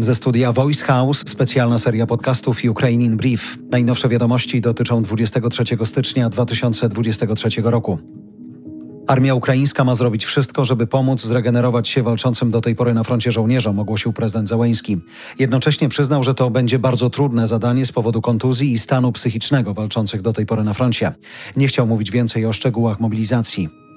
[0.00, 3.58] Ze studia Voice House specjalna seria podcastów Ukrainian Brief.
[3.70, 7.98] Najnowsze wiadomości dotyczą 23 stycznia 2023 roku.
[9.06, 13.32] Armia ukraińska ma zrobić wszystko, żeby pomóc zregenerować się walczącym do tej pory na froncie
[13.32, 14.98] żołnierzom, ogłosił prezydent Zełęński.
[15.38, 20.22] Jednocześnie przyznał, że to będzie bardzo trudne zadanie z powodu kontuzji i stanu psychicznego walczących
[20.22, 21.12] do tej pory na froncie.
[21.56, 23.87] Nie chciał mówić więcej o szczegółach mobilizacji.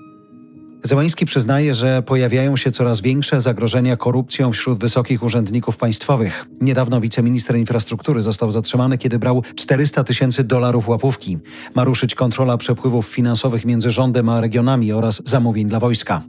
[0.84, 6.46] Zełański przyznaje, że pojawiają się coraz większe zagrożenia korupcją wśród wysokich urzędników państwowych.
[6.62, 11.38] Niedawno wiceminister infrastruktury został zatrzymany, kiedy brał 400 tysięcy dolarów łapówki.
[11.76, 16.22] Ma ruszyć kontrola przepływów finansowych między rządem a regionami oraz zamówień dla wojska.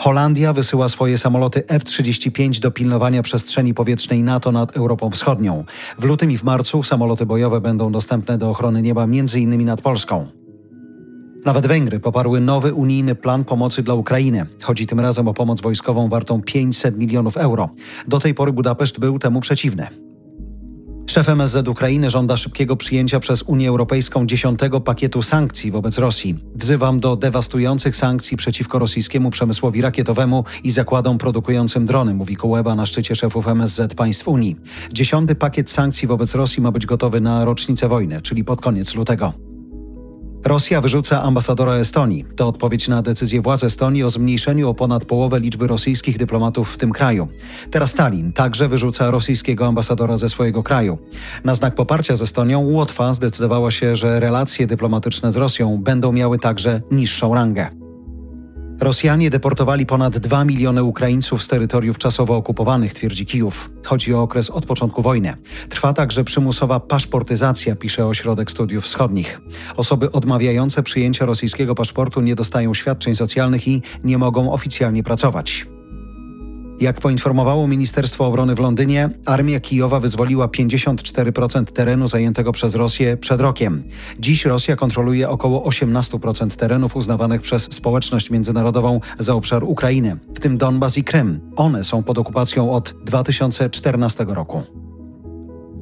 [0.00, 5.64] Holandia wysyła swoje samoloty F-35 do pilnowania przestrzeni powietrznej NATO nad Europą Wschodnią.
[5.98, 9.64] W lutym i w marcu samoloty bojowe będą dostępne do ochrony nieba m.in.
[9.64, 10.26] nad Polską.
[11.46, 14.46] Nawet Węgry poparły nowy unijny plan pomocy dla Ukrainy.
[14.62, 17.70] Chodzi tym razem o pomoc wojskową wartą 500 milionów euro.
[18.08, 19.86] Do tej pory Budapeszt był temu przeciwny.
[21.06, 26.38] Szef MSZ Ukrainy żąda szybkiego przyjęcia przez Unię Europejską dziesiątego pakietu sankcji wobec Rosji.
[26.54, 32.86] Wzywam do dewastujących sankcji przeciwko rosyjskiemu przemysłowi rakietowemu i zakładom produkującym drony, mówi Kułeba na
[32.86, 34.56] szczycie szefów MSZ państw Unii.
[34.92, 39.45] Dziesiąty pakiet sankcji wobec Rosji ma być gotowy na rocznicę wojny, czyli pod koniec lutego.
[40.46, 42.24] Rosja wyrzuca ambasadora Estonii.
[42.36, 46.76] To odpowiedź na decyzję władz Estonii o zmniejszeniu o ponad połowę liczby rosyjskich dyplomatów w
[46.76, 47.28] tym kraju.
[47.70, 50.98] Teraz Stalin także wyrzuca rosyjskiego ambasadora ze swojego kraju.
[51.44, 56.38] Na znak poparcia z Estonią Łotwa zdecydowała się, że relacje dyplomatyczne z Rosją będą miały
[56.38, 57.75] także niższą rangę.
[58.80, 63.70] Rosjanie deportowali ponad 2 miliony Ukraińców z terytoriów czasowo okupowanych, twierdzi Kijów.
[63.84, 65.36] Chodzi o okres od początku wojny.
[65.68, 69.40] Trwa także przymusowa paszportyzacja, pisze Ośrodek Studiów Wschodnich.
[69.76, 75.66] Osoby odmawiające przyjęcia rosyjskiego paszportu nie dostają świadczeń socjalnych i nie mogą oficjalnie pracować.
[76.80, 83.40] Jak poinformowało Ministerstwo Obrony w Londynie, armia Kijowa wyzwoliła 54% terenu zajętego przez Rosję przed
[83.40, 83.82] rokiem.
[84.18, 90.58] Dziś Rosja kontroluje około 18% terenów uznawanych przez społeczność międzynarodową za obszar Ukrainy, w tym
[90.58, 91.40] Donbas i Krym.
[91.56, 94.62] One są pod okupacją od 2014 roku.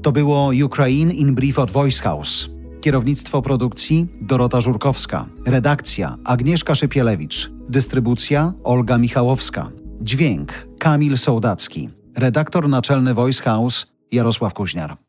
[0.02, 2.48] To było Ukraine in Brief od Voice House.
[2.80, 5.26] Kierownictwo produkcji Dorota Żurkowska.
[5.46, 7.50] Redakcja Agnieszka Szypielewicz.
[7.69, 9.70] Dystrybucja Olga Michałowska.
[10.00, 11.88] Dźwięk Kamil Sołdacki.
[12.16, 15.03] Redaktor naczelny Voice House Jarosław Kuźniar.